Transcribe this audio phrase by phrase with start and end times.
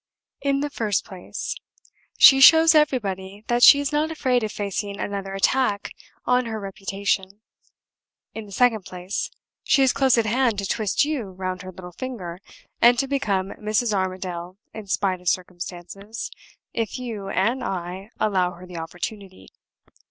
[0.41, 1.53] In the first place,
[2.17, 5.91] she shows everybody that she is not afraid of facing another attack
[6.25, 7.41] on her reputation.
[8.33, 9.29] In the second place,
[9.63, 12.39] she is close at hand to twist you round her little finger,
[12.81, 13.93] and to become Mrs.
[13.93, 16.31] Armadale in spite of circumstances,
[16.73, 19.49] if you (and I) allow her the opportunity.